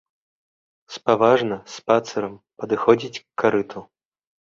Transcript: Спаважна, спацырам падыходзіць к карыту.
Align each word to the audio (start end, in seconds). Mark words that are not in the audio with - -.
Спаважна, 0.95 1.57
спацырам 1.73 2.33
падыходзіць 2.63 3.13
к 3.21 3.45
карыту. 3.45 3.85